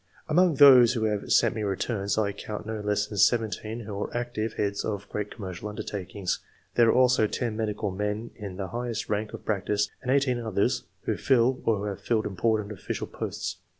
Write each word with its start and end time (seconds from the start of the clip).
Among 0.27 0.55
those 0.55 0.93
who 0.93 1.03
have 1.03 1.31
sent 1.31 1.53
me 1.53 1.61
returns, 1.61 2.17
I 2.17 2.31
count 2.31 2.65
no 2.65 2.79
less 2.79 3.05
than 3.05 3.19
seventeen 3.19 3.81
who 3.81 4.01
are 4.01 4.17
active 4.17 4.53
heads 4.53 4.83
of 4.83 5.07
great 5.09 5.29
commercial 5.29 5.69
undertakings. 5.69 6.39
There 6.73 6.89
are 6.89 6.91
also 6.91 7.27
ten 7.27 7.55
medical 7.55 7.91
men 7.91 8.31
in 8.35 8.57
the 8.57 8.69
highest 8.69 9.09
rank 9.09 9.31
of 9.35 9.45
practice, 9.45 9.91
and 10.01 10.09
eighteen 10.09 10.39
others 10.39 10.85
who 11.03 11.17
fill 11.17 11.61
or 11.65 11.87
have 11.87 12.01
filled 12.01 12.25
important 12.25 12.71
official 12.71 13.05
posts. 13.05 13.57